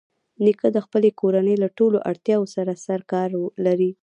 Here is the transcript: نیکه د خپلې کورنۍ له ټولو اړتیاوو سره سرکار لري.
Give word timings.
نیکه 0.43 0.67
د 0.75 0.77
خپلې 0.85 1.09
کورنۍ 1.19 1.55
له 1.63 1.69
ټولو 1.77 1.97
اړتیاوو 2.09 2.51
سره 2.55 2.71
سرکار 2.87 3.29
لري. 3.65 3.91